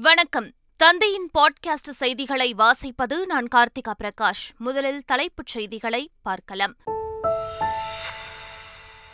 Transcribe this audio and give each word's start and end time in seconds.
வணக்கம். 0.00 0.50
தந்தையின் 0.76 1.30
பாட்காஸ்ட் 1.38 1.90
செய்திகளை 1.90 2.54
வாசிப்பது 2.58 3.24
நான் 3.26 3.48
கார்த்திகா 3.54 3.92
பிரகாஷ். 4.02 4.56
முதலில் 4.58 5.04
தலைப்புச் 5.04 5.46
செய்திகளை 5.46 6.10
பார்க்கலாம். 6.22 6.74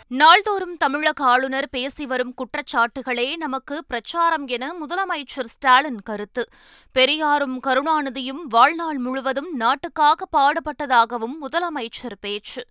நாள்தோறும் 0.09 0.77
தமிழக 0.77 1.25
ஆளுநர் 1.25 1.69
பேசி 1.69 2.07
வரும் 2.07 2.35
குற்றச்சாட்டுகளே 2.35 3.37
நமக்கு 3.37 3.85
பிரச்சாரம் 3.85 4.47
என 4.47 4.73
முதலமைச்சர் 4.87 5.45
ஸ்டாலின் 5.45 6.01
கருத்து. 6.01 6.49
பெரியாரும் 6.93 7.63
கருணாநிதியும் 7.63 8.43
வாழ்நாள் 8.49 8.99
முழுவதும் 8.99 9.53
நாட்டுக்காக 9.53 10.25
பாடுபட்டதாகவும் 10.33 11.35
முதலமைச்சர் 11.43 12.15
பேச்சு. 12.21 12.67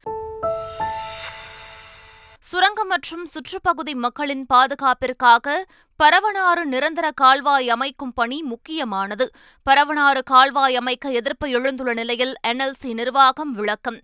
சுரங்கம் 2.39 2.87
மற்றும் 2.87 3.25
சுற்றுப்பகுதி 3.25 3.95
மக்களின் 3.95 4.45
பாதுகாப்பிற்காக 4.45 5.65
பரவனாறு 6.03 6.63
நிரந்தர 6.63 7.11
கால்வாய் 7.11 7.69
அமைக்கும் 7.69 8.13
பணி 8.13 8.43
முக்கியமானது. 8.43 9.29
பரவனாறு 9.69 10.23
கால்வாய் 10.23 10.75
அமைக்க 10.75 11.09
எதிர்ப்பு 11.09 11.47
எழுந்துள்ள 11.47 11.93
நிலையில் 11.93 12.35
என்எல்சி 12.47 12.93
நிர்வாகம் 12.93 13.51
விளக்கம். 13.51 14.01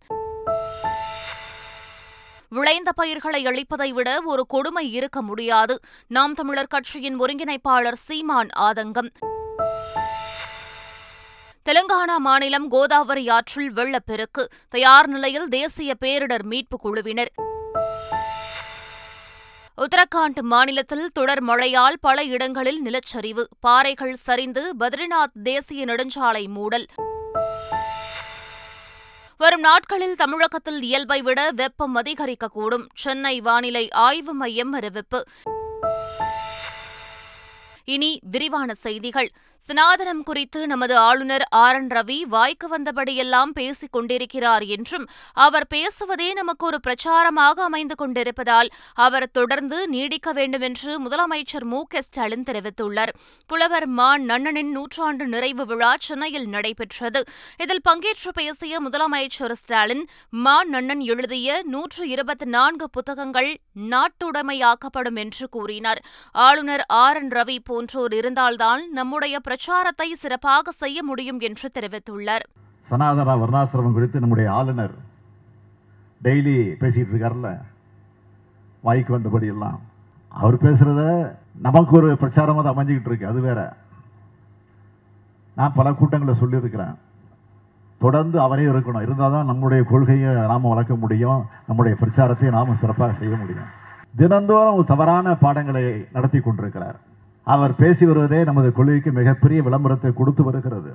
விளைந்த 2.50 2.92
பயிர்களை 2.92 3.46
அளிப்பதை 3.46 3.90
விட 3.90 4.22
ஒரு 4.22 4.46
கொடுமை 4.46 4.92
இருக்க 4.92 5.22
முடியாது. 5.22 5.80
நாம் 6.08 6.34
தமிழர் 6.34 6.68
கட்சியின் 6.68 7.20
ஒருங்கிணைப்பாளர் 7.20 7.94
சீமான் 7.94 8.50
ஆதங்கம். 8.60 9.10
தெலுங்கானா 11.70 12.18
மாநிலம் 12.18 12.68
கோதாவரி 12.68 13.30
ஆற்றில் 13.30 13.74
வெள்ளப்பெருக்கு 13.74 14.48
தயார் 14.70 15.08
நிலையில் 15.08 15.48
தேசிய 15.48 15.94
பேரிடர் 16.06 16.44
மீட்புக் 16.44 16.82
குழுவினர். 16.82 17.32
உத்தரகாண்ட் 19.78 20.42
மாநிலத்தில் 20.42 21.10
தொடர் 21.12 21.42
மழையால் 21.42 22.00
பல 22.00 22.24
இடங்களில் 22.24 22.82
நிலச்சரிவு. 22.86 23.44
பாறைகள் 23.60 24.14
சரிந்து 24.14 24.74
பத்ரிநாத் 24.80 25.42
தேசிய 25.44 25.86
நெடுஞ்சாலை 25.86 26.48
மூடல். 26.48 26.86
வரும் 29.38 29.60
நாட்களில் 29.60 30.16
தமிழகத்தில் 30.16 30.82
இயல்பை 30.82 31.22
விட 31.22 31.52
வெப்பம் 31.52 31.96
அதிகரிக்கக்கூடும். 31.96 32.88
சென்னை 32.94 33.42
வானிலை 33.42 33.92
ஆய்வு 33.92 34.34
மையம் 34.34 34.72
அறிவிப்பு. 34.72 35.26
இனி 37.86 38.20
விரிவான 38.22 38.74
செய்திகள். 38.74 39.30
சனாதனம் 39.68 40.24
குறித்து 40.24 40.68
நமது 40.68 40.98
ஆளுநர் 40.98 41.46
ஆர் 41.50 41.76
என் 41.76 41.88
ரவி 41.88 42.22
வாய்க்கு 42.22 42.68
வந்தபடியெல்லாம் 42.78 43.52
பேசிக் 43.54 43.92
கொண்டிருக்கிறார் 43.92 44.64
என்றும் 44.64 45.08
அவர் 45.34 45.68
பேசுவதே 45.68 46.34
நமக்கு 46.34 46.66
ஒரு 46.66 46.80
பிரச்சாரமாக 46.88 47.64
அமைந்து 47.64 47.96
கொண்டிருப்பதால் 47.96 48.70
அவர் 48.94 49.32
தொடர்ந்து 49.32 49.88
நீடிக்க 49.88 50.32
வேண்டும் 50.32 50.62
என்று 50.62 51.08
முதலமைச்சர் 51.08 51.64
மு. 51.64 51.84
க. 51.84 52.02
ஸ்டாலின் 52.02 52.44
தெரிவித்துள்ளார். 52.44 53.14
புலவர் 53.48 53.86
மா. 53.86 54.18
நன்னனின் 54.18 54.72
நூற்றாண்டு 54.72 55.28
நிறைவு 55.28 55.66
விழா 55.66 55.96
சென்னையில் 56.00 56.48
நடைபெற்றது. 56.48 57.24
இதில் 57.58 57.82
பங்கேற்று 57.90 58.32
பேசிய 58.34 58.82
முதலமைச்சர் 58.82 59.52
ஸ்டாலின் 59.52 60.08
மா. 60.30 60.64
நன்னன் 60.64 61.00
எழுதிய 61.00 61.64
நூற்று 61.64 62.10
இருபத்தி 62.10 62.46
நான்கு 62.46 62.90
புத்தகங்கள் 62.90 63.58
நாட்டுடைமையாக்கப்படும் 63.90 65.16
என்று 65.16 65.50
கூறினார். 65.50 66.04
ஆளுநர் 66.32 66.86
ஆர் 66.88 67.18
என் 67.18 67.30
ரவி 67.30 67.58
போன்றோர் 67.64 68.14
இருந்தால்தான் 68.14 68.92
நம்முடைய 68.92 69.40
பிரச்சாரத்தை 69.56 70.14
சிறப்பாக 70.14 70.72
செய்ய 70.72 71.04
முடியும் 71.04 71.40
என்று 71.40 71.70
தெரிவித்துள்ளார். 71.80 72.46
சனாதன 72.82 73.36
வர்ணாசிரமம் 73.36 73.94
குறித்து 73.94 74.20
நம்முடைய 74.20 74.54
ஆளுநர் 74.54 74.92
டெய்லி 76.24 76.56
பேசிட்டு 76.82 77.14
இருக்காருல்ல? 77.14 77.62
வாய்க்கு 78.82 79.18
வந்தபடி 79.18 79.48
எல்லாம். 79.48 79.82
அவர் 80.28 80.64
பேசுறத 80.64 81.36
நமக்கு 81.62 81.96
ஒரு 81.96 82.14
பிரச்சாரமாக 82.14 82.64
தான் 82.64 82.76
அமைஞ்சுக்கிட்டு 82.76 83.06
இருக்கு. 83.06 83.28
அது 83.28 83.40
வேற. 83.40 83.76
நான் 85.56 85.74
பல 85.74 85.94
கூட்டங்களில் 85.94 86.42
சொல்லியிருக்கிறேன். 86.42 86.94
தொடர்ந்து 88.00 88.40
அவரே 88.40 88.64
இருக்கணும். 88.64 89.02
இருந்தால் 89.02 89.32
தான் 89.32 89.46
நம்முடைய 89.46 89.84
கொள்கையை 89.84 90.34
நாம் 90.34 90.62
வளர்க்க 90.62 90.96
முடியும். 90.96 91.46
நம்முடைய 91.68 91.98
பிரச்சாரத்தை 91.98 92.50
நாம் 92.50 92.76
சிறப்பாக 92.76 93.14
செய்ய 93.14 93.36
முடியும். 93.36 93.72
தினந்தோறும் 94.16 94.86
தவறான 94.86 95.36
பாடங்களை 95.36 96.08
நடத்தி 96.14 96.40
கொண்டிருக்கிறார். 96.40 97.14
அவர் 97.54 97.74
பேசி 97.76 98.04
வருவதே 98.06 98.44
நமது 98.44 98.70
கொள்கைக்கு 98.72 99.12
மிகப்பெரிய 99.12 99.62
விளம்பரத்தை 99.62 100.12
கொடுத்து 100.14 100.44
வருகிறது. 100.44 100.92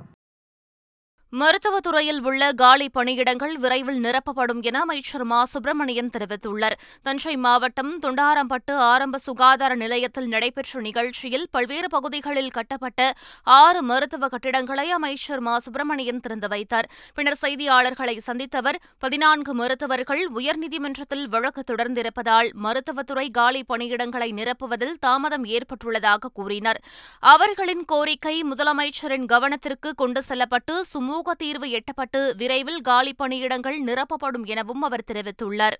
மருத்துவத்துறையில் 1.39 2.19
உள்ள 2.21 2.51
காலி 2.51 2.89
பணியிடங்கள் 2.93 3.51
விரைவில் 3.51 4.01
நிரப்பப்படும் 4.01 4.61
என 4.61 4.79
அமைச்சர் 4.79 5.23
மா. 5.23 5.45
சுப்பிரமணியன் 5.45 6.09
தெரிவித்துள்ளார். 6.17 6.75
தஞ்சை 7.03 7.37
மாவட்டம் 7.37 7.99
துண்டாரம்பட்டு 8.01 8.71
ஆரம்ப 8.71 9.17
சுகாதார 9.17 9.75
நிலையத்தில் 9.75 10.27
நடைபெற்ற 10.27 10.79
நிகழ்ச்சியில் 10.79 11.47
பல்வேறு 11.51 11.89
பகுதிகளில் 11.89 12.51
கட்டப்பட்ட 12.51 13.13
ஆறு 13.43 13.81
மருத்துவ 13.81 14.27
கட்டிடங்களை 14.27 14.91
அமைச்சர் 14.91 15.39
மா. 15.39 15.59
சுப்பிரமணியன் 15.59 16.19
திறந்து 16.19 16.47
வைத்தார். 16.47 16.89
பின்னர் 17.13 17.37
செய்தியாளர்களை 17.41 18.17
சந்தித்த 18.17 18.57
அவர் 18.57 18.81
பதினான்கு 18.99 19.53
மருத்துவர்கள் 19.53 20.29
உயர்நீதிமன்றத்தில் 20.35 21.27
வழக்கு 21.29 21.63
தொடர்ந்திருப்பதால் 21.71 22.51
மருத்துவத்துறை 22.53 23.29
காலி 23.29 23.63
பணியிடங்களை 23.69 24.31
நிரப்புவதில் 24.33 24.99
தாமதம் 24.99 25.45
ஏற்பட்டுள்ளதாக 25.45 26.31
கூறினார். 26.33 26.81
அவர்களின் 27.19 27.85
கோரிக்கை 27.85 28.43
முதலமைச்சரின் 28.43 29.25
கவனத்திற்கு 29.25 29.95
கொண்டு 29.95 30.21
செல்லப்பட்டு 30.21 30.85
சுமூக 30.93 31.19
சுமூக 31.21 31.33
தீர்வு 31.41 31.67
எட்டப்பட்டு 31.77 32.19
விரைவில் 32.35 32.79
காலி 32.81 33.11
பணியிடங்கள் 33.17 33.75
நிரப்பப்படும் 33.79 34.45
எனவும் 34.53 34.81
அவர் 34.81 35.03
தெரிவித்துள்ளார். 35.11 35.75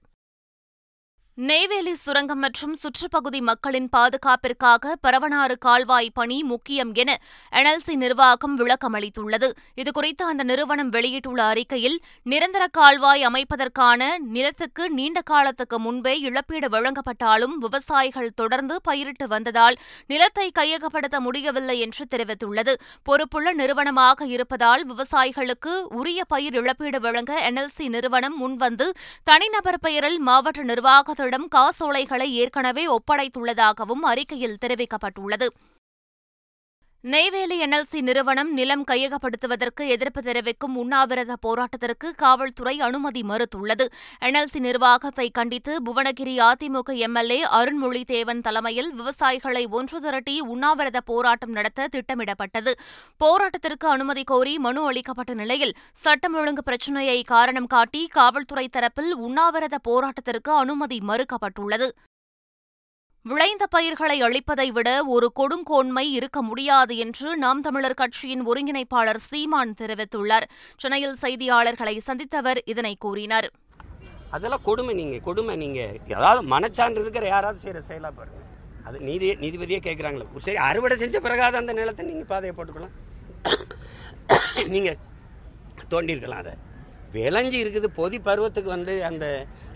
நெய்வேலி 1.49 1.93
சுரங்கம் 1.93 2.39
மற்றும் 2.39 2.73
சுற்றுப்பகுதி 2.73 3.41
மக்களின் 3.41 3.87
பாதுகாப்பிற்காக 3.89 4.95
பரவனாறு 5.07 5.55
கால்வாய் 5.59 6.09
பணி 6.13 6.43
முக்கியம் 6.43 6.93
என 6.93 7.17
என்எல்சி 7.53 7.95
நிர்வாகம் 7.95 8.57
விளக்கமளித்துள்ளது 8.59 9.47
இதுகுறித்து 9.75 10.23
அந்த 10.23 10.43
நிறுவனம் 10.43 10.89
வெளியிட்டுள்ள 10.89 11.43
அறிக்கையில் 11.43 12.01
நிரந்தர 12.23 12.67
கால்வாய் 12.67 13.25
அமைப்பதற்கான 13.27 14.17
நிலத்துக்கு 14.17 14.89
நீண்ட 14.89 15.21
காலத்துக்கு 15.21 15.79
முன்பே 15.79 16.19
இழப்பீடு 16.19 16.69
வழங்கப்பட்டாலும் 16.69 17.55
விவசாயிகள் 17.57 18.29
தொடர்ந்து 18.33 18.81
பயிரிட்டு 18.81 19.27
வந்ததால் 19.27 19.77
நிலத்தை 20.07 20.51
கையகப்படுத்த 20.59 21.19
முடியவில்லை 21.19 21.79
என்று 21.79 22.05
தெரிவித்துள்ளது. 22.15 22.75
பொறுப்புள்ள 23.03 23.53
நிறுவனமாக 23.53 24.25
இருப்பதால் 24.25 24.85
விவசாயிகளுக்கு 24.85 25.75
உரிய 25.89 26.23
பயிர் 26.27 26.53
இழப்பீடு 26.53 26.99
வழங்க 26.99 27.33
என்எல்சி 27.49 27.89
நிறுவனம் 27.89 28.37
முன்வந்து 28.41 28.89
தனிநபர் 29.23 29.79
பெயரில் 29.79 30.19
மாவட்ட 30.19 30.63
நிர்வாகத்தில் 30.63 31.29
அரசிடம் 31.31 31.51
காசோலைகளை 31.55 32.25
ஏற்கனவே 32.33 32.83
ஒப்படைத்துள்ளதாகவும் 32.87 34.01
அறிக்கையில் 34.03 34.57
தெரிவிக்கப்பட்டுள்ளது. 34.61 35.47
நெய்வேலி 37.03 37.55
என்எல்சி 37.61 38.01
நிறுவனம் 38.01 38.53
நிலம் 38.53 38.83
கையகப்படுத்துவதற்கு 38.91 39.87
எதிர்ப்பு 39.87 40.21
தெரிவிக்கும் 40.21 40.75
உண்ணாவிரத 40.75 41.35
போராட்டத்திற்கு 41.47 42.15
காவல்துறை 42.15 42.79
அனுமதி 42.79 43.21
மறுத்துள்ளது. 43.21 43.85
என்எல்சி 44.21 44.59
நிர்வாகத்தை 44.59 45.29
கண்டித்து 45.29 45.83
புவனகிரி 45.83 46.39
அதிமுக 46.39 46.93
எம்எல்ஏ 46.95 47.43
அருண்மொழி 47.43 48.03
தேவன் 48.03 48.41
தலைமையில் 48.41 48.93
விவசாயிகளை 48.93 49.69
ஒன்று 49.69 50.01
திரட்டி 50.01 50.39
உண்ணாவிரத 50.41 51.01
போராட்டம் 51.01 51.51
நடத்த 51.51 51.87
திட்டமிடப்பட்டது. 51.87 52.73
போராட்டத்திற்கு 53.17 53.87
அனுமதி 53.87 54.23
கோரி 54.23 54.57
மனு 54.57 54.85
அளிக்கப்பட்ட 54.85 55.33
நிலையில் 55.33 55.75
சட்டம் 55.91 56.33
ஒழுங்கு 56.33 56.63
பிரச்சினையை 56.63 57.23
காரணம் 57.23 57.67
காட்டி 57.67 58.07
காவல்துறை 58.07 58.69
தரப்பில் 58.77 59.11
உண்ணாவிரத 59.11 59.77
போராட்டத்திற்கு 59.89 60.49
அனுமதி 60.49 61.01
மறுக்கப்பட்டுள்ளது. 61.07 61.89
விளைந்த 63.29 63.63
பயிர்களை 63.73 64.15
அளிப்பதை 64.27 64.65
விட 64.75 64.89
ஒரு 65.15 65.27
கொடுங்கோன்மை 65.39 66.03
இருக்க 66.17 66.39
முடியாது 66.47 66.93
என்று 67.03 67.29
நாம் 67.43 67.59
தமிழர் 67.65 67.97
கட்சியின் 67.99 68.41
ஒருங்கிணைப்பாளர் 68.51 69.19
சீமான் 69.27 69.73
தெரிவித்துள்ளார். 69.81 70.45
சென்னையில் 70.81 71.19
செய்தியாளர்களை 71.23 71.93
சந்தித்தவர் 72.07 72.59
இதனை 72.73 72.93
கூறினார். 73.05 73.47
அதெல்லாம் 74.35 74.63
கொடுமை 74.69 74.93
நீங்க 75.01 75.17
கொடுமை 75.27 75.55
நீங்க. 75.63 75.81
ஏதாவது 76.15 76.41
மனச்சான்று 76.53 77.03
இருக்கிற 77.03 77.27
யாராவது 77.33 77.61
செய்யற 77.65 77.83
செயலா 77.89 78.11
பாருங்க. 78.17 78.41
அது 78.87 78.97
நீதி 79.09 79.29
நீதிபதியே 79.43 79.79
கேட்குறாங்களே 79.87 80.43
சரி 80.47 80.59
அறுவடை 80.69 80.97
செஞ்ச 81.03 81.19
பிறகாத 81.27 81.61
அந்த 81.61 81.75
நிலத்தை 81.79 82.05
நீங்க 82.09 82.25
பாதையை 82.33 82.55
போட்டுக்கலாம். 82.57 82.95
நீங்க 84.75 84.91
தோண்டியிருக்கலாம் 85.93 86.43
அதை. 86.43 86.55
விளைஞ்சி 87.15 87.57
இருக்குது 87.63 87.87
பொதி 88.01 88.17
பருவத்துக்கு 88.27 88.69
வந்து 88.77 88.93
அந்த 89.11 89.25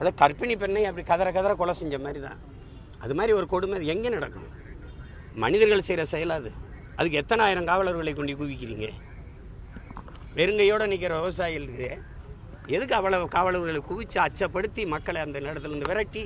அதை 0.01 0.11
கற்பிணி 0.23 0.55
பெண்ணை 0.61 0.83
அப்படி 0.89 1.05
கதற 1.13 1.29
கதற 1.37 1.53
கொலை 1.61 1.73
செஞ்ச 1.83 1.95
மாதிரி 2.07 2.19
தான். 2.27 2.39
அது 3.05 3.15
மாதிரி 3.17 3.33
ஒரு 3.39 3.47
கொடுமை 3.53 3.75
அது 3.79 3.91
எங்கே 3.93 4.09
நடக்கும்? 4.17 4.49
மனிதர்கள் 5.43 5.87
செய்கிற 5.87 6.03
செயலாது 6.13 6.49
அதுக்கு 6.97 7.19
எத்தனை 7.21 7.41
ஆயிரம் 7.45 7.69
காவலர்களை 7.69 8.13
கொண்டு 8.17 8.35
குவிக்கிறீங்க? 8.41 8.87
வெறுங்கையோடு 10.37 10.85
நிற்கிற 10.93 11.13
விவசாயிகளுக்கு 11.21 11.89
எதுக்கு 12.75 12.95
அவ்வளவு 12.99 13.25
காவலர்களை 13.35 13.81
குவித்து 13.89 14.17
அச்சப்படுத்தி 14.25 14.83
மக்களை 14.93 15.19
அந்த 15.25 15.37
இடத்துலேருந்து 15.49 15.89
விரட்டி 15.91 16.23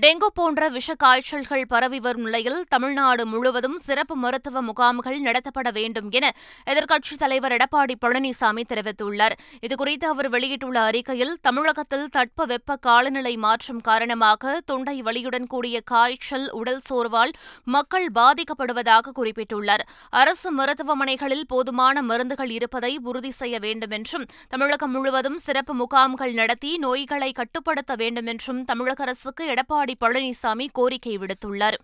டெங்கு 0.00 0.28
போன்ற 0.34 0.68
விஷ 0.68 0.94
காய்ச்சல்கள் 0.94 1.64
பரவி 1.66 1.98
வரும் 1.98 2.22
நிலையில் 2.22 2.64
தமிழ்நாடு 2.68 3.26
முழுவதும் 3.26 3.78
சிறப்பு 3.78 4.14
மருத்துவ 4.16 4.62
முகாம்கள் 4.62 5.18
நடத்தப்பட 5.20 5.70
வேண்டும் 5.72 6.10
என 6.10 6.30
எதிர்க்கட்சித் 6.70 7.18
தலைவர் 7.18 7.52
எடப்பாடி 7.52 7.94
பழனிசாமி 8.00 8.62
தெரிவித்துள்ளார். 8.68 9.34
இதுகுறித்து 9.60 10.04
அவர் 10.04 10.28
வெளியிட்டுள்ள 10.28 10.80
அறிக்கையில் 10.80 11.34
தமிழகத்தில் 11.40 12.06
தட்ப 12.08 12.44
வெப்ப 12.44 12.76
காலநிலை 12.76 13.36
மாற்றம் 13.36 13.80
காரணமாக 13.80 14.60
தொண்டை 14.64 15.02
வலியுடன் 15.02 15.46
கூடிய 15.46 15.80
காய்ச்சல் 15.80 16.50
உடல் 16.52 16.80
சோர்வால் 16.90 17.34
மக்கள் 17.64 18.08
பாதிக்கப்படுவதாக 18.14 19.14
குறிப்பிட்டுள்ளார். 19.20 19.84
அரசு 20.10 20.50
மருத்துவமனைகளில் 20.56 21.46
போதுமான 21.48 22.02
மருந்துகள் 22.02 22.50
இருப்பதை 22.50 22.98
உறுதி 23.02 23.30
செய்ய 23.30 23.58
வேண்டும் 23.58 23.90
என்றும் 23.90 24.26
தமிழகம் 24.48 24.90
முழுவதும் 24.90 25.38
சிறப்பு 25.38 25.74
முகாம்கள் 25.74 26.32
நடத்தி 26.32 26.72
நோய்களை 26.78 27.30
கட்டுப்படுத்த 27.32 27.94
வேண்டும் 27.94 28.26
என்றும் 28.26 28.64
தமிழக 28.64 29.02
அரசுக்கு 29.02 29.44
எடப்பாடி 29.46 29.80
பழனிசாமி 29.84 30.68
கோரிக்கை 30.72 31.18
விடுத்துள்ளார். 31.18 31.78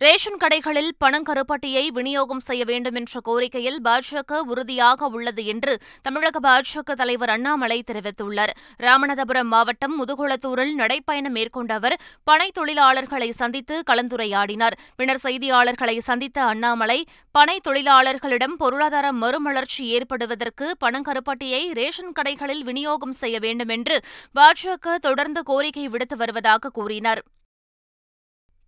ரேஷன் 0.00 0.38
கடைகளில் 0.42 0.92
பணங்கருப்பட்டியை 1.02 1.82
விநியோகம் 1.96 2.42
செய்ய 2.44 2.62
வேண்டும் 2.68 2.94
என்ற 2.94 3.20
கோரிக்கையில் 3.22 3.76
பாஜக 3.86 4.38
உறுதியாக 4.52 5.08
உள்ளது 5.16 5.42
என்று 5.52 5.72
தமிழக 6.02 6.40
பாஜக 6.46 6.94
தலைவர் 7.00 7.32
அண்ணாமலை 7.34 7.76
தெரிவித்துள்ளார். 7.90 8.52
ராமநாதபுரம் 8.84 9.50
மாவட்டம் 9.54 9.94
முதுகுளத்தூரில் 10.00 10.72
நடைப்பயணம் 10.78 11.34
மேற்கொண்ட 11.38 11.74
அவர் 11.74 11.96
பனை 12.24 12.48
தொழிலாளர்களை 12.58 13.28
சந்தித்து 13.40 13.82
கலந்துரையாடினார். 13.90 14.76
பின்னர் 14.96 15.22
செய்தியாளர்களை 15.22 15.96
சந்தித்த 15.98 16.40
அண்ணாமலை 16.42 16.98
பனை 17.32 17.60
தொழிலாளர்களிடம் 17.68 18.56
பொருளாதார 18.62 19.10
மறுமலர்ச்சி 19.12 19.84
ஏற்படுவதற்கு 19.96 20.68
பணங்கருப்பட்டியை 20.84 21.62
ரேஷன் 21.80 22.16
கடைகளில் 22.20 22.64
விநியோகம் 22.70 23.12
செய்ய 23.12 23.38
வேண்டும் 23.38 23.68
என்று 23.68 23.98
பாஜக 24.34 24.96
தொடர்ந்து 25.08 25.42
கோரிக்கை 25.42 25.86
விடுத்து 25.88 26.16
வருவதாக 26.16 26.72
கூறினார். 26.78 27.22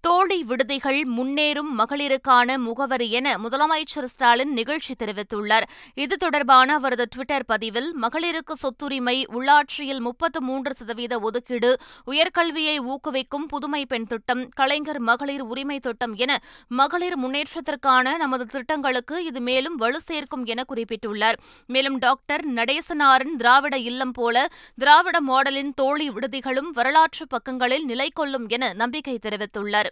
தோழி 0.07 0.45
விடுதிகள் 0.45 0.99
முன்னேறும் 1.17 1.69
மகளிருக்கான 1.79 2.57
முகவரி 2.59 3.11
என 3.11 3.35
முதலமைச்சர் 3.39 4.05
ஸ்டாலின் 4.05 4.53
நிகழ்ச்சி 4.53 4.95
தெரிவித்துள்ளார். 4.99 5.67
இது 5.95 6.17
தொடர்பான 6.17 6.75
அவரது 6.75 7.05
டுவிட்டர் 7.17 7.45
பதிவில் 7.47 7.97
மகளிருக்கு 8.03 8.55
சொத்துரிமை 8.63 9.15
உள்ளாட்சியில் 9.35 10.01
முப்பத்து 10.01 10.41
மூன்று 10.43 10.75
சதவீத 10.75 11.19
ஒதுக்கீடு 11.19 11.71
உயர்கல்வியை 12.07 12.75
ஊக்குவிக்கும் 12.87 13.47
புதுமை 13.49 13.87
பெண் 13.87 14.07
திட்டம் 14.07 14.43
கலைஞர் 14.55 15.01
மகளிர் 15.01 15.41
உரிமை 15.41 15.79
திட்டம் 15.79 16.15
என 16.15 16.41
மகளிர் 16.81 17.19
முன்னேற்றத்திற்கான 17.19 18.17
நமது 18.17 18.47
திட்டங்களுக்கு 18.47 19.25
இது 19.25 19.41
மேலும் 19.41 19.75
வலு 19.75 20.01
சேர்க்கும் 20.01 20.45
என 20.45 20.65
குறிப்பிட்டுள்ளார். 20.69 21.39
மேலும் 21.67 21.99
டாக்டர் 21.99 22.45
நடேசனாரின் 22.55 23.37
திராவிட 23.37 23.79
இல்லம் 23.79 24.13
போல 24.13 24.47
திராவிட 24.77 25.21
மாடலின் 25.21 25.73
தோழி 25.75 26.11
விடுதிகளும் 26.11 26.73
வரலாற்று 26.73 27.27
பக்கங்களில் 27.27 27.85
நிலை 27.85 28.11
கொள்ளும் 28.15 28.49
என 28.49 28.73
நம்பிக்கை 28.73 29.19
தெரிவித்துள்ளார். 29.23 29.92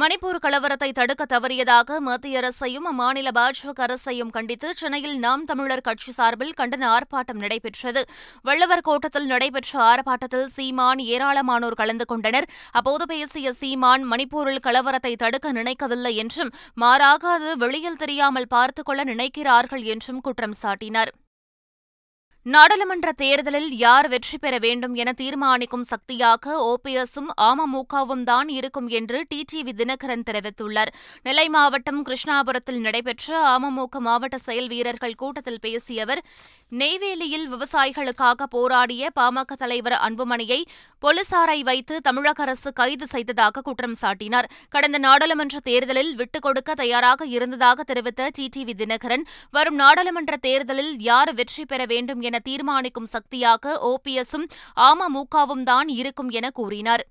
மணிப்பூர் 0.00 0.38
கலவரத்தை 0.44 0.88
தடுக்க 0.96 1.22
தவறியதாக 1.32 1.98
மத்திய 2.08 2.40
அரசையும் 2.40 2.86
அம்மாநில 2.90 3.28
பாஜக 3.38 3.80
அரசையும் 3.86 4.32
கண்டித்து 4.34 4.68
சென்னையில் 4.80 5.16
நாம் 5.24 5.44
தமிழர் 5.50 5.84
கட்சி 5.86 6.12
சார்பில் 6.18 6.52
கண்டன 6.58 6.84
ஆர்ப்பாட்டம் 6.94 7.40
நடைபெற்றது. 7.44 8.02
வள்ளுவர் 8.48 8.84
கோட்டத்தில் 8.88 9.28
நடைபெற்ற 9.32 9.80
ஆர்ப்பாட்டத்தில் 9.90 10.46
சீமான் 10.56 11.00
ஏராளமானோர் 11.14 11.78
கலந்து 11.80 12.06
கொண்டனர். 12.12 12.48
அப்போது 12.78 13.06
பேசிய 13.12 13.52
சீமான் 13.60 14.04
மணிப்பூரில் 14.12 14.64
கலவரத்தை 14.66 15.14
தடுக்க 15.24 15.52
நினைக்கவில்லை 15.60 16.12
என்றும் 16.24 16.52
மாறாக 16.84 17.30
அது 17.36 17.56
வெளியில் 17.64 18.00
தெரியாமல் 18.04 18.52
பார்த்துக்கொள்ள 18.56 19.04
நினைக்கிறார்கள் 19.12 19.86
என்றும் 19.94 20.22
குற்றம் 20.28 20.58
சாட்டினார். 20.62 21.12
நாடாளுமன்ற 22.54 23.08
தேர்தலில் 23.12 23.70
யார் 23.76 24.06
வெற்றி 24.08 24.36
பெற 24.38 24.54
வேண்டும் 24.58 24.94
என 24.94 25.10
தீர்மானிக்கும் 25.12 25.82
சக்தியாக 25.82 26.52
ஓபிஎஸும் 26.68 27.30
அமமுகவும் 27.48 28.22
தான் 28.22 28.48
இருக்கும் 28.48 28.88
என்று 28.98 29.18
டிடிவி 29.30 29.72
தினகரன் 29.80 30.24
தெரிவித்துள்ளார். 30.28 30.90
நெல்லை 31.22 31.46
மாவட்டம் 31.48 32.00
கிருஷ்ணாபுரத்தில் 32.06 32.80
நடைபெற்ற 32.80 33.40
அமமுக 33.54 34.00
மாவட்ட 34.06 34.38
செயல் 34.38 34.68
வீரர்கள் 34.68 35.18
கூட்டத்தில் 35.22 35.60
பேசிய 35.60 36.06
அவர் 36.06 36.22
நெய்வேலியில் 36.72 37.46
விவசாயிகளுக்காக 37.52 38.46
போராடிய 38.54 39.10
பாமக 39.20 39.58
தலைவர் 39.58 39.96
அன்புமணியை 40.06 40.60
போலீசாரை 41.02 41.58
வைத்து 41.60 41.94
தமிழக 42.00 42.42
அரசு 42.42 42.72
கைது 42.72 43.06
செய்ததாக 43.06 43.60
குற்றம் 43.60 43.98
சாட்டினார். 44.02 44.48
கடந்த 44.68 44.98
நாடாளுமன்ற 44.98 45.58
தேர்தலில் 45.60 46.12
விட்டுக் 46.14 46.42
கொடுக்க 46.42 46.74
தயாராக 46.74 47.26
இருந்ததாக 47.36 47.82
தெரிவித்த 47.82 48.30
டிடிவி 48.38 48.76
தினகரன் 48.82 49.26
வரும் 49.50 49.78
நாடாளுமன்ற 49.84 50.36
தேர்தலில் 50.48 50.92
யார் 51.10 51.34
வெற்றி 51.34 51.64
பெற 51.66 51.84
வேண்டும் 51.94 52.20
என 52.20 52.36
தீர்மானிக்கும் 52.38 53.06
சக்தியாக 53.06 53.78
ஓபிஎஸ்ஸும் 53.82 54.48
அமமுகவும் 54.80 55.62
தான் 55.62 55.88
இருக்கும் 55.88 56.28
என 56.30 56.50
கூறினார். 56.50 57.04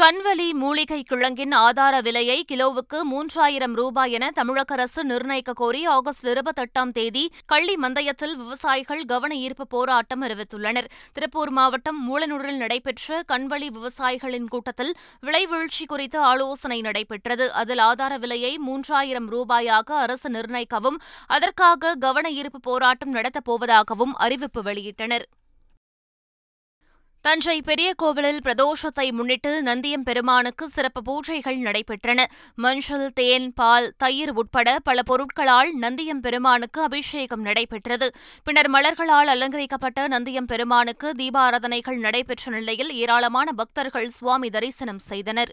கண்வலி 0.00 0.46
மூலிகை 0.52 1.02
கிழங்கின் 1.10 1.52
ஆதார 1.54 2.00
விலையை 2.00 2.44
கிலோவுக்கு 2.52 2.98
மூன்றாயிரம் 3.10 3.74
ரூபாய் 3.74 4.12
என 4.12 4.30
தமிழக 4.30 4.74
அரசு 4.74 5.04
நிர்ணயிக்க 5.04 5.52
கோரி 5.52 5.86
ஆகஸ்ட் 5.86 6.26
இருபத்தெட்டாம் 6.26 6.92
தேதி 6.92 7.22
கள்ளி 7.46 7.74
மந்தயத்தில் 7.74 8.34
விவசாயிகள் 8.36 9.04
கவன 9.04 9.34
ஈர்ப்பு 9.34 9.66
போராட்டம் 9.66 10.22
அறிவித்துள்ளனர். 10.22 10.88
திருப்பூர் 11.12 11.50
மாவட்டம் 11.50 12.00
மூலனூரில் 12.08 12.56
நடைபெற்ற 12.56 13.22
கண்வழி 13.32 13.68
விவசாயிகளின் 13.76 14.48
கூட்டத்தில் 14.48 14.92
விலை 15.20 15.46
வீழ்ச்சி 15.46 15.86
குறித்து 15.86 16.18
ஆலோசனை 16.18 16.80
நடைபெற்றது. 16.80 17.52
அதில் 17.52 17.78
ஆதார 17.78 18.18
விலையை 18.18 18.52
மூன்றாயிரம் 18.68 19.30
ரூபாயாக 19.36 19.96
அரசு 20.06 20.30
நிர்ணயிக்கவும் 20.30 21.00
அதற்காக 21.26 21.94
கவன 21.94 22.30
ஈர்ப்பு 22.30 22.60
போராட்டம் 22.60 23.14
நடத்தப்போவதாகவும் 23.14 24.14
அறிவிப்பு 24.26 24.62
வெளியிட்டனர். 24.62 25.26
தஞ்சை 27.26 27.62
பெரிய 27.62 27.94
கோவிலில் 27.96 28.40
பிரதோஷத்தை 28.44 29.12
முன்னிட்டு 29.12 29.62
நந்தியம் 29.62 30.04
பெருமானுக்கு 30.08 30.68
சிறப்பு 30.68 31.00
பூஜைகள் 31.08 31.58
நடைபெற்றன. 31.66 32.24
மஞ்சள் 32.54 33.06
தேன் 33.12 33.52
பால் 33.52 33.92
தயிர் 33.96 34.32
உட்பட 34.32 34.78
பல 34.78 35.02
பொருட்களால் 35.02 35.70
நந்தியம் 35.80 36.20
பெருமானுக்கு 36.20 36.82
அபிஷேகம் 36.82 37.40
நடைபெற்றது. 37.40 38.08
பின்னர் 38.44 38.70
மலர்களால் 38.70 39.32
அலங்கரிக்கப்பட்ட 39.34 40.08
நந்தியம் 40.08 40.50
பெருமானுக்கு 40.52 41.10
தீபாராதனைகள் 41.18 41.98
நடைபெற்ற 41.98 42.50
நிலையில் 42.50 42.92
ஏராளமான 42.92 43.52
பக்தர்கள் 43.52 44.08
சுவாமி 44.08 44.50
தரிசனம் 44.50 45.04
செய்தனர். 45.10 45.52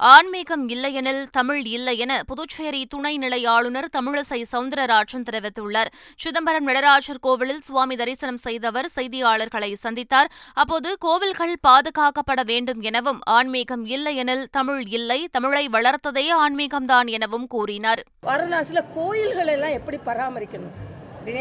ஆன்மீகம் 0.00 0.64
இல்லையெனில் 0.72 1.22
தமிழ் 1.36 1.66
இல்லை 1.76 1.92
என 2.04 2.14
புதுச்சேரி 2.30 2.80
துணைநிலை 2.94 3.38
ஆளுநர் 3.52 3.86
தமிழிசை 3.94 4.40
சவுந்தரராஜன் 4.50 5.24
தெரிவித்துள்ளார். 5.28 5.90
சிதம்பரம் 6.22 6.66
நடராஜர் 6.70 7.20
கோவிலில் 7.26 7.62
சுவாமி 7.68 7.96
தரிசனம் 8.00 8.40
செய்தவர் 8.46 8.88
செய்தியாளர்களை 8.96 9.70
சந்தித்தார். 9.84 10.28
அப்போது 10.62 10.90
கோவில்கள் 11.06 11.54
பாதுகாக்கப்பட 11.68 12.44
வேண்டும் 12.52 12.82
எனவும் 12.90 13.20
ஆன்மீகம் 13.36 13.84
இல்லையெனில் 13.94 14.44
தமிழ் 14.58 14.84
இல்லை 14.98 15.20
தமிழை 15.36 15.64
வளர்த்ததே 15.76 16.26
ஆன்மீகம்தான் 16.42 17.10
எனவும் 17.18 17.46
கூறினார். 17.54 18.02
வாரணாசியில் 18.28 18.88
கோயில்கள் 18.98 19.52
எல்லாம் 19.56 19.76
எப்படி 19.80 20.00
பராமரிக்கணும்? 20.10 20.76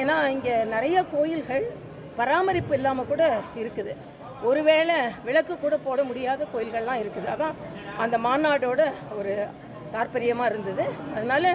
ஏன்னா 0.02 0.18
இங்கே 0.36 0.58
நிறைய 0.76 0.98
கோயில்கள் 1.16 1.66
பராமரிப்பு 2.20 2.76
இல்லாமல் 2.78 3.10
கூட 3.12 3.24
இருக்குது. 3.64 3.94
ஒருவேளை 4.50 4.96
விளக்கு 5.28 5.54
கூட 5.58 5.76
போட 5.86 6.00
முடியாத 6.08 6.48
கோயில்கள்லாம் 6.54 7.02
இருக்குது. 7.04 7.28
அதான் 7.36 7.56
அந்த 8.04 8.16
மாநாடோட 8.28 8.82
ஒரு 9.18 9.34
தாற்பயமாக 9.94 10.50
இருந்தது. 10.52 10.86
அதனால் 11.16 11.50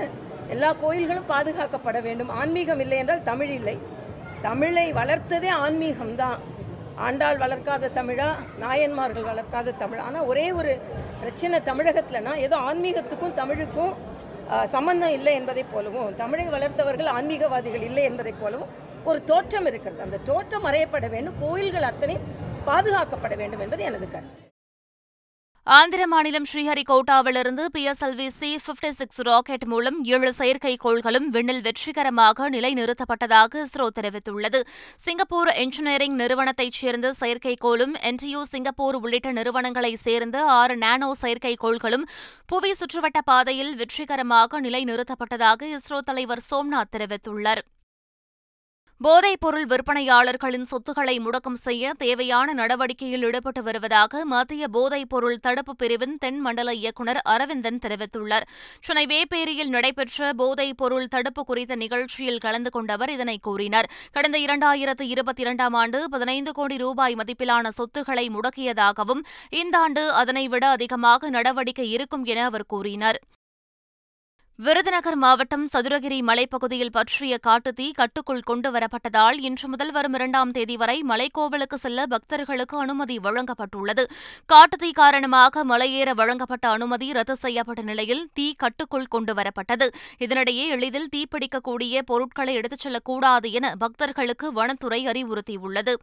எல்லா 0.55 0.71
கோயில்களும் 0.83 1.31
பாதுகாக்கப்பட 1.33 1.99
வேண்டும். 2.07 2.31
ஆன்மீகம் 2.41 2.83
இல்லை 2.85 2.99
என்றால் 3.03 3.27
தமிழ் 3.31 3.53
இல்லை. 3.59 3.77
தமிழை 4.49 4.87
வளர்த்ததே 5.01 5.51
ஆன்மீகம்தான் 5.65 6.39
ஆண்டாள் 7.07 7.41
வளர்க்காத 7.43 7.91
தமிழா 7.99 8.29
நாயன்மார்கள் 8.65 9.29
வளர்க்காத 9.31 9.77
தமிழ். 9.83 10.03
ஆனால் 10.07 10.29
ஒரே 10.31 10.47
ஒரு 10.61 10.73
பிரச்சனை 11.21 11.59
தமிழகத்தில்னா 11.71 12.35
ஏதோ 12.47 12.57
ஆன்மீகத்துக்கும் 12.71 13.37
தமிழுக்கும் 13.41 13.95
சம்பந்தம் 14.75 15.15
இல்லை 15.17 15.33
என்பதைப் 15.41 15.73
போலவும் 15.73 16.15
தமிழை 16.23 16.47
வளர்த்தவர்கள் 16.57 17.11
ஆன்மீகவாதிகள் 17.17 17.87
இல்லை 17.89 18.05
என்பதைப் 18.11 18.41
போலவும் 18.43 18.73
ஒரு 19.09 19.19
தோற்றம் 19.31 19.69
இருக்கிறது. 19.71 20.05
அந்த 20.07 20.23
தோற்றம் 20.31 20.67
மறையப்பட 20.69 21.09
வேண்டும். 21.17 21.41
கோயில்கள் 21.47 21.89
அத்தனை 21.91 22.17
பாதுகாக்கப்பட 22.71 23.37
வேண்டும் 23.43 23.65
என்பது 23.67 23.85
எனது 23.91 24.09
கருத்து. 24.15 24.50
ஆந்திர 25.75 26.07
மாநிலம் 26.07 26.47
ஸ்ரீஹரிகோட்டாவிலிருந்து 26.51 27.65
PSLV 27.75 28.27
C 28.39 28.49
fifty 28.67 28.89
six 28.89 29.21
rocket 29.21 29.65
மூலம் 29.65 30.05
ஏழு 30.05 30.31
செயற்கைக்கோள்களும் 30.39 31.27
விண்ணில் 31.35 31.61
வெற்றிகரமாக 31.61 32.51
நிலைநிறுத்தப்பட்டதாக 32.51 33.63
இஸ்ரோ 33.65 33.87
தெரிவித்துள்ளது. 33.99 34.61
சிங்கப்பூர் 34.97 35.51
என்ஜினியரிங் 35.65 36.15
நிறுவனத்தைச் 36.15 36.79
சேர்ந்த 36.81 37.15
செயற்கைக்கோளும் 37.21 37.95
என்டியூ 38.11 38.43
சிங்கப்பூர் 38.43 38.95
உள்ளிட்ட 38.95 39.33
நிறுவனங்களைச் 39.33 40.05
சேர்ந்த 40.07 40.45
ஆறு 40.45 40.77
நானோ 40.77 41.13
செயற்கைக்கோள்களும் 41.23 42.07
புவி 42.47 42.73
சுற்றுவட்ட 42.73 43.21
பாதையில் 43.25 43.75
வெற்றிகரமாக 43.77 44.61
நிலைநிறுத்தப்பட்டதாக 44.61 45.77
இஸ்ரோ 45.77 45.99
தலைவர் 45.99 46.47
சோம்நாத் 46.51 46.95
தெரிவித்துள்ளார். 46.97 47.63
போதைப்பொருள் 49.05 49.65
விற்பனையாளர்களின் 49.65 50.67
சொத்துக்களை 50.71 51.21
முடக்கம் 51.21 51.57
செய்ய 51.63 51.93
தேவையான 51.99 52.53
நடவடிக்கையில் 52.53 53.23
ஈடுபட்டு 53.23 53.63
வருவதாக 53.63 54.25
மத்திய 54.25 54.67
போதைப்பொருள் 54.73 55.39
தடுப்பு 55.41 55.77
பிரிவின் 55.77 56.19
தென் 56.19 56.41
மண்டல 56.41 56.75
இயக்குநர் 56.75 57.21
அரவிந்தன் 57.23 57.79
தெரிவித்துள்ளார். 57.87 58.47
சென்னை 58.81 59.07
வேப்பேரியில் 59.07 59.69
நடைபெற்ற 59.69 60.33
போதைப்பொருள் 60.33 61.09
தடுப்பு 61.09 61.45
குறித்த 61.45 61.75
நிகழ்ச்சியில் 61.75 62.39
கலந்து 62.39 62.71
கொண்டவர் 62.71 63.11
இதனை 63.11 63.39
கூறினார். 63.39 63.91
கடந்த 64.13 64.39
இரண்டாயிரத்து 64.39 65.01
இருபத்தி 65.01 65.43
இரண்டாம் 65.43 65.73
ஆண்டு 65.73 66.09
பதினைந்து 66.09 66.53
கோடி 66.53 66.77
ரூபாய் 66.77 67.15
மதிப்பிலான 67.15 67.69
சொத்துக்களை 67.69 68.29
முடக்கியதாகவும் 68.29 69.25
இந்த 69.51 69.79
ஆண்டு 69.79 70.13
அதனை 70.13 70.49
விட 70.49 70.69
அதிகமாக 70.69 71.31
நடவடிக்கை 71.31 71.91
இருக்கும் 71.91 72.25
என 72.25 72.45
அவர் 72.45 72.67
கூறினார். 72.67 73.21
விருதுநகர் 74.65 75.17
மாவட்டம் 75.17 75.69
சதுரகிரி 75.73 76.19
மலைப்பகுதியில் 76.23 76.93
பற்றிய 76.93 77.39
காட்டுத்தீ 77.47 77.91
கட்டுக்குள் 77.93 78.43
கொண்டுவரப்பட்டதால் 78.47 79.39
இன்று 79.39 79.69
முதல் 79.69 79.93
வரும் 79.93 80.13
இரண்டாம் 80.13 80.51
தேதி 80.51 80.77
வரை 80.77 81.05
மலைக்கோவிலுக்கு 81.09 81.75
செல்ல 81.75 82.07
பக்தர்களுக்கு 82.07 82.79
அனுமதி 82.79 83.17
வழங்கப்பட்டுள்ளது. 83.19 84.05
காட்டுத்தீ 84.53 84.91
காரணமாக 84.93 85.65
மலையேற 85.65 86.15
வழங்கப்பட்ட 86.15 86.69
அனுமதி 86.69 87.13
ரத்து 87.13 87.37
செய்யப்பட்ட 87.37 87.83
நிலையில் 87.83 88.29
தீ 88.35 88.53
கட்டுக்குள் 88.53 89.11
கொண்டுவரப்பட்டது. 89.15 89.89
இதனிடையே 90.19 90.67
எளிதில் 90.69 91.11
தீப்பிடிக்கக்கூடிய 91.17 92.03
பொருட்களை 92.03 92.55
எடுத்துச் 92.55 92.79
செல்லக்கூடாது 92.79 93.53
என 93.53 93.75
பக்தர்களுக்கு 93.79 94.53
வனத்துறை 94.53 95.07
அறிவுறுத்தியுள்ளது. 95.07 95.95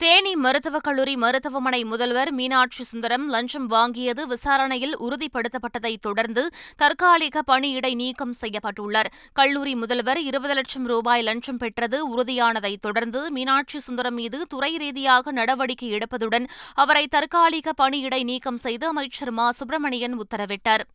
தேனி 0.00 0.36
மருத்துவக் 0.36 0.82
கல்லூரி 0.82 1.16
மருத்துவமனை 1.16 1.84
முதல்வர் 1.84 2.32
மீனாட்சி 2.32 2.84
சுந்தரம் 2.84 3.28
லஞ்சம் 3.28 3.70
வாங்கியது 3.70 4.22
விசாரணையில் 4.22 4.98
உறுதிப்படுத்தப்பட்டதைத் 4.98 6.00
தொடர்ந்து 6.00 6.50
தற்காலிக 6.76 7.42
பணியிடை 7.46 7.94
நீக்கம் 7.94 8.32
செய்யப்பட்டுள்ளார். 8.40 9.10
கல்லூரி 9.32 9.74
முதல்வர் 9.74 10.20
இருபது 10.20 10.54
லட்சம் 10.54 10.86
ரூபாய் 10.86 11.22
லஞ்சம் 11.22 11.56
பெற்றது 11.56 11.98
உறுதியானதைத் 12.16 12.80
தொடர்ந்து 12.80 13.30
மீனாட்சி 13.30 13.78
சுந்தரம் 13.78 14.14
மீது 14.14 14.46
துறை 14.46 14.76
ரீதியாக 14.76 15.32
நடவடிக்கை 15.32 15.90
எடுப்பதுடன் 15.92 16.48
அவரை 16.74 17.06
தற்காலிக 17.06 17.72
பணியிடை 17.82 18.22
நீக்கம் 18.22 18.56
செய்து 18.56 18.86
அமைச்சர் 18.86 19.30
மா. 19.30 19.50
சுப்பிரமணியன் 19.50 20.20
உத்தரவிட்டார். 20.20 20.86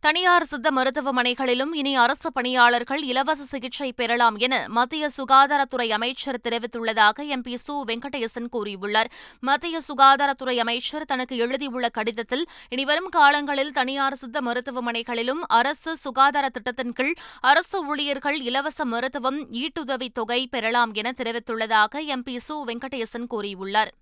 தனியார் 0.00 0.44
சித்த 0.44 0.70
மருத்துவமனைகளிலும் 0.70 1.72
இனி 1.72 1.96
அரசு 1.96 2.32
பணியாளர்கள் 2.32 3.02
இலவச 3.02 3.44
சிகிச்சை 3.44 3.92
பெறலாம் 3.92 4.36
என 4.36 4.64
மத்திய 4.68 5.10
சுகாதாரத்துறை 5.16 5.88
அமைச்சர் 5.88 6.40
தெரிவித்துள்ளதாக 6.48 7.24
எம்பி 7.36 7.54
சு. 7.68 7.74
வெங்கடேசன் 7.86 8.48
கூறியுள்ளார். 8.52 9.10
மத்திய 9.40 9.80
சுகாதாரத்துறை 9.88 10.56
அமைச்சர் 10.56 11.04
தனக்கு 11.04 11.36
எழுதியுள்ள 11.36 11.88
கடிதத்தில் 11.88 12.46
இனிவரும் 12.68 13.08
காலங்களில் 13.08 13.72
தனியார் 13.72 14.14
சித்த 14.14 14.40
மருத்துவமனைகளிலும் 14.40 15.42
அரசு 15.46 15.96
சுகாதார 15.96 16.48
திட்டத்தின் 16.48 16.92
கீழ் 16.92 17.14
அரசு 17.40 17.86
ஊழியர்கள் 17.86 18.40
இலவச 18.40 18.84
மருத்துவம் 18.84 19.52
ஈட்டுதவித் 19.52 20.14
தொகை 20.14 20.46
பெறலாம் 20.46 20.92
என 20.92 21.12
தெரிவித்துள்ளதாக 21.16 22.02
எம்பி 22.16 22.38
சு. 22.48 22.56
வெங்கடேசன் 22.66 23.26
கூறியுள்ளார். 23.30 23.92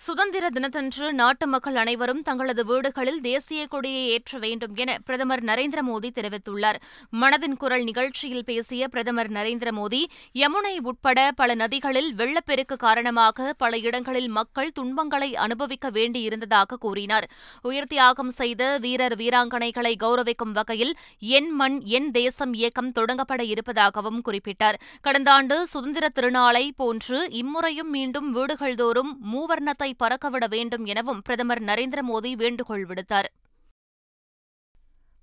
சுதந்திர 0.00 0.44
தினத்தன்று 0.50 1.12
நாட்டு 1.12 1.46
மக்கள் 1.46 1.74
அனைவரும் 1.74 2.22
தங்களது 2.22 2.62
வீடுகளில் 2.64 3.18
தேசிய 3.20 3.66
கொடியை 3.66 4.04
ஏற்ற 4.08 4.38
வேண்டும் 4.38 4.74
என 4.74 4.90
பிரதமர் 5.04 5.42
நரேந்திர 5.44 5.80
மோடி 5.88 6.08
தெரிவித்துள்ளார். 6.18 6.78
மனதின் 7.12 7.56
குரல் 7.62 7.84
நிகழ்ச்சியில் 7.84 8.44
பேசிய 8.44 8.88
பிரதமர் 8.88 9.30
நரேந்திர 9.30 9.70
மோடி 9.78 10.00
யமுனை 10.34 10.72
உட்பட 10.82 11.32
பல 11.32 11.54
நதிகளில் 11.54 12.08
வெள்ளப்பெருக்கு 12.14 12.76
காரணமாக 12.76 13.52
பல 13.58 13.78
இடங்களில் 13.78 14.28
மக்கள் 14.28 14.70
துன்பங்களை 14.72 15.36
அனுபவிக்க 15.36 15.90
வேண்டியிருந்ததாக 15.90 16.78
கூறினார். 16.78 17.26
உயிர் 17.62 17.86
தியாகம் 17.86 18.30
செய்த 18.30 18.78
வீரர் 18.78 19.16
வீராங்கனைகளை 19.16 19.92
கௌரவிக்கும் 20.06 20.52
வகையில் 20.52 20.94
என் 21.18 21.50
மண் 21.50 21.78
என் 21.98 22.10
தேசம் 22.10 22.52
இயக்கம் 22.52 22.92
தொடங்கப்பட 22.92 23.42
இருப்பதாகவும் 23.42 24.22
குறிப்பிட்டார். 24.30 24.80
கடந்த 25.00 25.32
ஆண்டு 25.32 25.66
சுதந்திர 25.66 26.08
திருநாளை 26.14 26.64
போன்று 26.76 27.20
இம்முறையும் 27.44 27.90
மீண்டும் 27.90 28.30
வீடுகள்தோறும் 28.36 29.12
மூவர்ணத்தை 29.34 29.88
பறக்கவிட 29.98 30.46
வேண்டும் 30.48 30.84
எனவும் 30.84 31.22
பிரதமர் 31.22 31.62
நரேந்திர 31.62 32.02
மோடி 32.02 32.36
வேண்டுகோள் 32.36 32.86
விடுத்தார். 32.86 33.30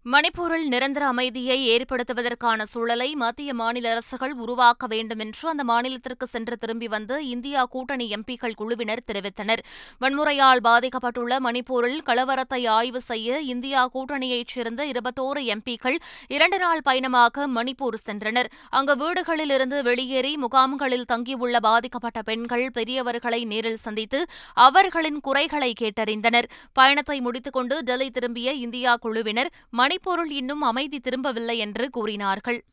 மணிப்பூரில் 0.05 0.67
நிரந்தர 0.67 1.07
அமைதியை 1.07 1.55
ஏற்படுத்துவதற்கான 1.67 2.61
சூழலை 2.63 3.15
மத்திய 3.15 3.53
மாநில 3.53 3.89
அரசுகள் 3.89 4.33
உருவாக்க 4.33 4.87
வேண்டும் 4.87 5.19
என்று 5.19 5.49
அந்த 5.49 5.63
மாநிலத்திற்கு 5.63 6.23
சென்று 6.23 6.57
திரும்பி 6.57 6.87
வந்த 6.87 7.21
இந்தியா 7.21 7.65
கூட்டணி 7.65 8.05
எம்பிக்கள் 8.09 8.55
குழுவினர் 8.55 9.01
தெரிவித்தனர். 9.07 9.61
வன்முறையால் 10.01 10.61
பாதிக்கப்பட்டுள்ள 10.63 11.39
மணிப்பூரில் 11.39 11.99
கலவரத்தை 12.05 12.67
ஆய்வு 12.67 13.01
செய்ய 13.01 13.39
இந்தியா 13.39 13.81
கூட்டணியைச் 13.93 14.47
சேர்ந்த 14.47 14.85
இருபத்தோரு 14.85 15.43
எம்பிக்கள் 15.55 15.97
இரண்டு 16.27 16.57
நாள் 16.57 16.81
பயணமாக 16.81 17.47
மணிப்பூர் 17.47 17.99
சென்றனர். 18.05 18.49
அங்கு 18.69 18.95
வீடுகளில் 18.97 19.49
இருந்து 19.49 19.83
வெளியேறி 19.83 20.37
முகாம்களில் 20.37 21.05
தங்கியுள்ள 21.05 21.59
பாதிக்கப்பட்ட 21.59 22.21
பெண்கள் 22.21 22.65
பெரியவர்களை 22.71 23.45
நேரில் 23.45 23.83
சந்தித்து 23.85 24.21
அவர்களின் 24.53 25.19
குறைகளை 25.19 25.73
கேட்டறிந்தனர். 25.81 26.49
பயணத்தை 26.73 27.19
முடித்துக் 27.19 27.53
கொண்டு 27.53 27.83
டெல்லி 27.83 28.09
திரும்பிய 28.11 28.53
இந்தியா 28.65 28.95
குழுவினர் 28.95 29.53
மணிப்பூரில் 29.97 30.31
இன்னும் 30.31 30.61
அமைதி 30.61 30.99
திரும்பவில்லை 30.99 31.57
என்று 31.57 31.89
கூறினார்கள். 31.89 32.63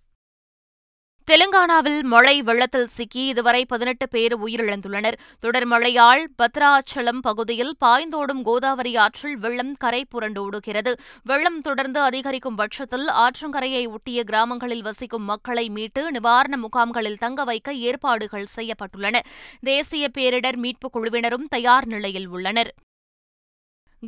தெலுங்கானாவில் 1.30 2.02
மழை 2.02 2.42
வெள்ளத்தில் 2.42 2.86
சிக்கி 2.86 3.26
இதுவரை 3.26 3.66
பதினெட்டு 3.66 4.08
பேர் 4.08 4.38
உயிரிழந்துள்ளனர். 4.38 5.12
தொடர் 5.40 5.66
மழையால் 5.66 6.30
பத்ராச்சலம் 6.42 7.18
பகுதியில் 7.20 7.76
பாய்ந்தோடும் 7.84 8.42
கோதாவரி 8.42 8.96
ஆற்றில் 8.96 9.38
வெள்ளம் 9.38 9.74
கரை 9.74 10.06
புரண்டோடுகிறது 10.14 10.92
வெள்ளம் 11.24 11.60
தொடர்ந்து 11.60 12.00
அதிகரிக்கும் 12.00 12.54
பட்சத்தில் 12.54 13.08
ஆற்றங்கரையை 13.08 13.88
ஒட்டிய 13.88 14.24
கிராமங்களில் 14.24 14.82
வசிக்கும் 14.82 15.22
மக்களை 15.22 15.68
மீட்டு 15.68 16.10
நிவாரண 16.10 16.56
முகாம்களில் 16.56 17.18
தங்க 17.18 17.44
வைக்க 17.44 17.74
ஏற்பாடுகள் 17.74 18.52
செய்யப்பட்டுள்ளன. 18.56 19.18
தேசிய 19.60 20.08
பேரிடர் 20.18 20.56
மீட்புக் 20.56 20.92
குழுவினரும் 20.92 21.48
தயார் 21.48 21.86
நிலையில் 21.86 22.28
உள்ளனர். 22.28 22.74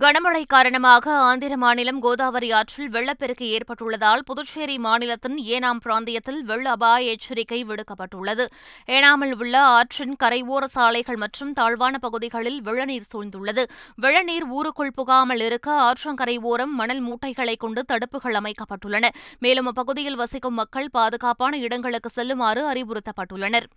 கனமழை 0.02 0.42
காரணமாக 0.46 1.12
ஆந்திர 1.12 1.56
மாநிலம் 1.56 1.98
கோதாவரி 1.98 2.50
ஆற்றில் 2.50 2.90
வெள்ளப்பெருக்கு 2.90 3.46
ஏற்பட்டுள்ளதால் 3.48 4.22
புதுச்சேரி 4.24 4.78
மாநிலத்தின் 4.78 5.36
ஏனாம் 5.36 5.80
பிராந்தியத்தில் 5.84 6.40
வெள்ள 6.44 6.70
அபாய 6.70 7.10
எச்சரிக்கை 7.10 7.64
விடுக்கப்பட்டுள்ளது. 7.64 8.46
ஏனாமில் 8.86 9.34
உள்ள 9.38 9.60
ஆற்றின் 9.60 10.16
கரையோர 10.24 10.64
சாலைகள் 10.64 11.16
மற்றும் 11.16 11.52
தாழ்வான 11.52 11.98
பகுதிகளில் 11.98 12.62
வெள்ளநீர் 12.62 13.08
சூழ்ந்துள்ளது. 13.12 13.64
வெள்ளநீர் 13.96 14.46
ஊருக்குள் 14.48 14.94
புகாமல் 14.94 15.40
இருக்க 15.40 15.70
ஆற்றங்கரை 15.88 16.36
ஓரம் 16.42 16.74
மணல் 16.74 17.00
மூட்டைகளை 17.00 17.56
கொண்டு 17.56 17.84
தடுப்புகள் 17.92 18.38
அமைக்கப்பட்டுள்ளன. 18.42 19.08
மேலும் 19.38 19.66
அப்பகுதியில் 19.66 20.16
வசிக்கும் 20.16 20.54
மக்கள் 20.54 20.92
பாதுகாப்பான 20.92 21.56
இடங்களுக்கு 21.56 22.08
செல்லுமாறு 22.08 22.64
அறிவுறுத்தப்பட்டுள்ளனர். 22.72 23.68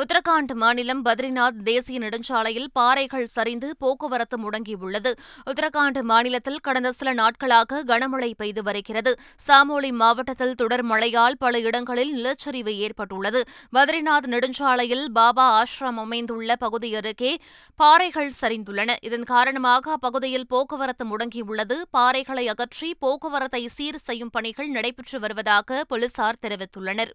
உத்தரகாண்ட் 0.00 0.52
மாநிலம் 0.54 1.04
பத்ரிநாத் 1.04 1.62
தேசிய 1.64 1.98
நெடுஞ்சாலையில் 1.98 2.66
பாறைகள் 2.72 3.26
சரிந்து 3.26 3.76
போக்குவரத்து 3.78 4.36
முடங்கியுள்ளது. 4.38 5.12
உத்தரகாண்ட் 5.50 6.02
மாநிலத்தில் 6.02 6.60
கடந்த 6.60 6.92
சில 6.92 7.12
நாட்களாக 7.12 7.84
கனமழை 7.84 8.34
பெய்து 8.36 8.62
வருகிறது. 8.62 9.18
சாமோலி 9.46 9.92
மாவட்டத்தில் 9.92 10.54
தொடர் 10.54 10.82
மழையால் 10.82 11.36
பல 11.38 11.58
இடங்களில் 11.58 12.12
நிலச்சரிவு 12.16 12.68
ஏற்பட்டுள்ளது. 12.68 13.42
பத்ரிநாத் 13.72 14.26
நெடுஞ்சாலையில் 14.26 15.04
பாபா 15.12 15.62
ஆஷ்ரம் 15.62 15.96
அமைந்துள்ள 15.96 16.56
பகுதி 16.56 16.94
அருகே 16.94 17.38
பாறைகள் 17.76 18.32
சரிந்துள்ளன. 18.40 18.96
இதன் 19.00 19.24
காரணமாக 19.24 19.90
அப்பகுதியில் 19.90 20.46
போக்குவரத்து 20.46 21.04
முடங்கியுள்ளது. 21.04 21.78
பாறைகளை 21.98 22.46
அகற்றி 22.46 22.94
போக்குவரத்தை 22.94 23.66
சீர் 23.66 23.96
செய்யும் 23.96 24.30
பணிகள் 24.30 24.68
நடைபெற்று 24.68 25.20
வருவதாக 25.20 25.84
போலீசார் 25.88 26.42
தெரிவித்துள்ளனர். 26.42 27.10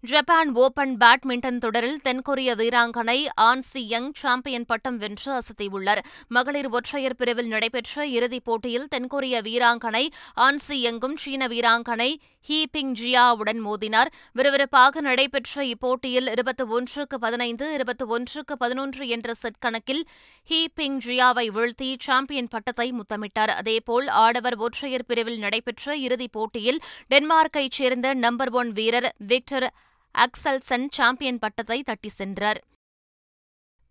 ஜப்பான் 0.00 0.54
ஓபன் 0.54 0.96
பேட்மிண்டன் 0.96 1.58
தொடரில் 1.58 2.00
தென்கொரிய 2.04 2.50
வீராங்கனை 2.54 3.26
ஆன் 3.34 3.60
சி 3.60 3.88
யங் 3.88 4.12
சாம்பியன் 4.14 4.66
பட்டம் 4.66 4.96
வென்று 4.96 5.32
அசத்தியுள்ளார். 5.32 5.98
மகளிர் 6.28 6.68
ஒற்றையர் 6.68 7.16
பிரிவில் 7.16 7.48
நடைபெற்ற 7.48 8.06
இறுதிப் 8.06 8.44
போட்டியில் 8.44 8.86
தென்கொரிய 8.94 9.40
வீராங்கனை 9.42 10.06
ஆன் 10.34 10.58
சி 10.58 10.90
யங்கும் 10.90 11.16
சீன 11.16 11.46
வீராங்கனை 11.46 12.16
ஹீ 12.48 12.64
பிங் 12.72 12.92
ஜியாவுடன் 13.00 13.60
மோதினார். 13.64 14.06
விறுவிறுப்பாக 14.34 15.00
நடைபெற்ற 15.00 15.62
இப்போட்டியில் 15.62 16.30
இருபத்தி 16.30 16.64
ஒன்றுக்கு 16.64 17.18
பதினைந்து 17.18 17.72
இருபத்தி 17.72 18.04
ஒன்றுக்கு 18.04 18.56
பதினொன்று 18.56 19.08
என்ற 19.08 19.34
செட் 19.34 19.58
கணக்கில் 19.58 20.06
ஹீ 20.50 20.66
பிங் 20.76 20.98
ஜியாவை 21.06 21.48
வீழ்த்தி 21.58 21.96
சாம்பியன் 21.98 22.48
பட்டத்தை 22.48 22.92
முத்தமிட்டார். 22.92 23.54
அதேபோல் 23.56 24.06
ஆடவர் 24.06 24.56
ஒற்றையர் 24.56 25.06
பிரிவில் 25.06 25.38
நடைபெற்ற 25.38 25.96
இறுதிப் 25.96 26.32
போட்டியில் 26.32 26.80
டென்மார்க்கைச் 27.10 27.78
சேர்ந்த 27.80 28.14
நம்பர் 28.14 28.50
ஒன் 28.50 28.72
வீரர் 28.72 29.14
விக்டர் 29.18 29.74
அக்சல்சன் 30.14 30.86
சாம்பியன் 30.90 31.38
பட்டத்தை 31.38 31.82
தட்டி 31.82 32.08
சென்றார். 32.08 32.60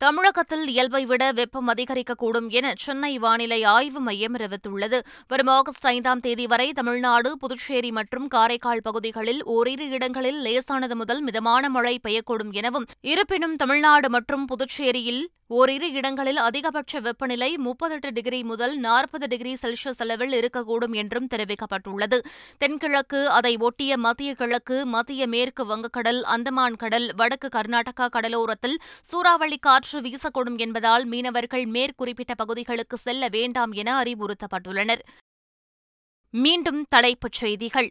தமிழகத்தில் 0.01 0.65
இயல்பை 0.71 1.01
விட 1.05 1.23
வெப்பம் 1.31 1.69
அதிகரிக்கக்கூடும் 1.73 2.49
என 2.49 2.73
சென்னை 2.83 3.11
வானிலை 3.17 3.57
ஆய்வு 3.63 3.99
மையம் 3.99 4.35
அறிவித்துள்ளது. 4.37 4.97
வரும் 5.27 5.47
ஆகஸ்ட் 5.47 5.87
ஐந்தாம் 5.87 6.21
தேதி 6.25 6.45
வரை 6.47 6.67
தமிழ்நாடு 6.79 7.29
புதுச்சேரி 7.37 7.91
மற்றும் 7.91 8.27
காரைக்கால் 8.27 8.83
பகுதிகளில் 8.83 9.41
ஓரிரு 9.53 9.85
இடங்களில் 9.89 10.37
லேசானது 10.41 10.95
முதல் 10.95 11.21
மிதமான 11.21 11.69
மழை 11.69 11.95
பெய்யக்கூடும் 12.03 12.51
எனவும் 12.51 12.85
இருப்பினும் 13.01 13.55
தமிழ்நாடு 13.55 14.09
மற்றும் 14.09 14.45
புதுச்சேரியில் 14.45 15.23
ஓரிரு 15.59 15.89
இடங்களில் 15.91 16.37
அதிகபட்ச 16.37 16.99
வெப்பநிலை 16.99 17.49
முப்பத்தெட்டு 17.57 18.11
டிகிரி 18.11 18.43
முதல் 18.43 18.75
நாற்பது 18.77 19.27
டிகிரி 19.27 19.55
செல்சியஸ் 19.61 20.01
அளவில் 20.05 20.33
இருக்கக்கூடும் 20.33 20.93
என்றும் 20.93 21.27
தெரிவிக்கப்பட்டுள்ளது. 21.33 22.19
தென்கிழக்கு 22.57 23.21
அதை 23.29 23.53
ஒட்டிய 23.57 23.97
மத்திய 23.97 24.33
கிழக்கு 24.33 24.79
மத்திய 24.85 25.27
மேற்கு 25.27 25.65
வங்கக்கடல் 25.73 26.21
அந்தமான் 26.35 26.79
கடல் 26.85 27.09
வடக்கு 27.15 27.49
கர்நாடகா 27.57 28.07
கடலோரத்தில் 28.15 28.79
சூறாவளி 29.01 29.57
காற்று 29.57 29.85
வீசக்கூடும் 29.93 30.57
என்பதால் 30.57 31.05
மீனவர்கள் 31.05 31.65
மேற்குறிப்பிட்ட 31.65 32.35
பகுதிகளுக்கு 32.35 32.97
செல்ல 32.97 33.27
வேண்டாம் 33.27 33.71
என 33.71 34.01
அறிவுறுத்தப்பட்டுள்ளனர். 34.01 34.99
மீண்டும் 36.29 36.85
தலைப்புச் 36.89 37.31
செய்திகள். 37.31 37.89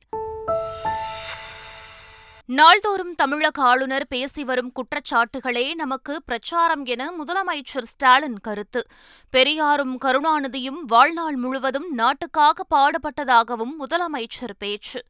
நாள்தோறும் 2.47 3.15
தமிழக 3.15 3.63
ஆளுநர் 3.63 4.07
பேசி 4.07 4.45
வரும் 4.45 4.73
குற்றச்சாட்டுகளே 4.73 5.75
நமக்கு 5.75 6.23
பிரச்சாரம் 6.23 6.85
என 6.85 7.11
முதலமைச்சர் 7.11 7.83
ஸ்டாலின் 7.83 8.39
கருத்து. 8.39 8.87
பெரியாரும் 9.31 10.01
கருணாநிதியும் 10.01 10.81
வாழ்நாள் 10.87 11.37
முழுவதும் 11.37 11.95
நாட்டுக்காக 11.95 12.65
பாடுபட்டதாகவும் 12.75 13.73
முதலமைச்சர் 13.81 14.53
பேச்சு. 14.59 15.05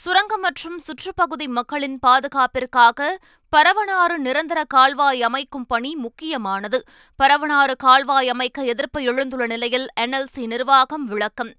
சுரங்கம் 0.00 0.40
மற்றும் 0.40 0.78
சுற்றுப்பகுதி 0.78 1.48
மக்களின் 1.48 1.98
பாதுகாப்பிற்காக 1.98 3.18
பரவனாறு 3.56 4.16
நிரந்தர 4.16 4.64
கால்வாய் 4.64 5.22
அமைக்கும் 5.22 5.66
பணி 5.66 5.96
முக்கியமானது. 5.96 6.84
பரவனாறு 7.22 7.76
கால்வாய் 7.76 8.28
அமைக்க 8.28 8.62
எதிர்ப்பு 8.62 9.00
எழுந்துள்ள 9.00 9.46
நிலையில் 9.46 9.86
என்எல்சி 10.00 10.46
நிர்வாகம் 10.46 11.06
விளக்கம். 11.06 11.54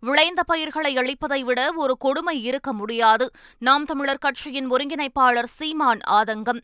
விளைந்த 0.00 0.42
பயிர்களை 0.42 0.96
அளிப்பதை 0.96 1.40
விட 1.40 1.72
ஒரு 1.74 1.96
கொடுமை 1.96 2.42
இருக்க 2.42 2.72
முடியாது. 2.72 3.30
நாம் 3.58 3.84
தமிழர் 3.84 4.18
கட்சியின் 4.18 4.70
ஒருங்கிணைப்பாளர் 4.70 5.44
சீமான் 5.44 6.00
ஆதங்கம். 6.10 6.60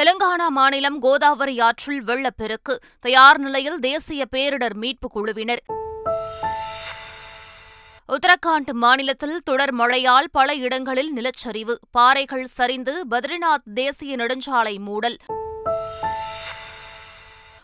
தெலுங்கானா 0.00 0.48
மாநிலம் 0.48 0.98
கோதாவரி 0.98 1.60
ஆற்றில் 1.60 2.04
வெள்ளப்பெருக்கு. 2.04 2.80
தயார் 3.00 3.38
நிலையில் 3.38 3.78
தேசிய 3.78 4.24
பேரிடர் 4.36 4.74
மீட்புக் 4.74 5.12
குழுவினர். 5.12 5.82
உத்தரகாண்ட் 8.08 8.72
மாநிலத்தில் 8.72 9.42
தொடர் 9.42 9.72
மழையால் 9.72 10.30
பல 10.32 10.54
இடங்களில் 10.54 11.12
நிலச்சரிவு. 11.16 11.74
பாறைகள் 11.90 12.44
சரிந்து 12.44 13.04
பத்ரிநாத் 13.10 13.72
தேசிய 13.74 14.16
நெடுஞ்சாலை 14.16 14.78
மூடல். 14.78 15.16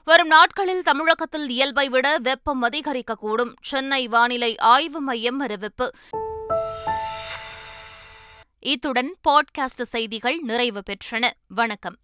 வரும் 0.04 0.26
நாட்களில் 0.26 0.82
தமிழகத்தில் 0.82 1.48
இயல்பை 1.48 1.88
விட 1.88 2.18
வெப்பம் 2.18 2.62
அதிகரிக்கக்கூடும். 2.62 3.54
சென்னை 3.60 4.08
வானிலை 4.08 4.58
ஆய்வு 4.58 5.00
மையம் 5.00 5.38
அறிவிப்பு. 5.38 5.94
இத்துடன் 8.58 9.16
பாட்காஸ்ட் 9.28 9.82
செய்திகள் 9.82 10.38
நிறைவு 10.38 10.82
பெற்றன. 10.90 11.30
வணக்கம். 11.48 11.96